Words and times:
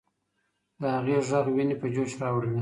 د 0.79 0.81
هغې 0.95 1.17
ږغ 1.27 1.45
ويني 1.55 1.75
په 1.81 1.87
جوش 1.93 2.11
راوړلې. 2.21 2.59